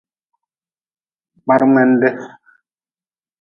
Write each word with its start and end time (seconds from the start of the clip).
Kparmngende. 1.43 2.09